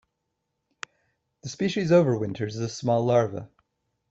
The 1.43 1.49
species 1.49 1.91
overwinters 1.91 2.55
as 2.55 2.61
a 2.61 2.69
small 2.69 3.05
larva. 3.05 3.51